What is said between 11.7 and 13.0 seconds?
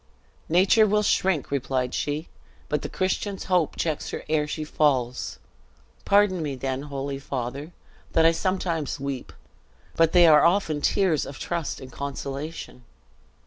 and consolation."